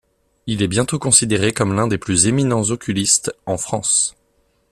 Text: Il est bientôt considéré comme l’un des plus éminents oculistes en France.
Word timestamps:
Il 0.47 0.63
est 0.63 0.67
bientôt 0.67 0.97
considéré 0.97 1.53
comme 1.53 1.75
l’un 1.75 1.85
des 1.87 1.99
plus 1.99 2.25
éminents 2.25 2.63
oculistes 2.71 3.31
en 3.45 3.57
France. 3.59 4.15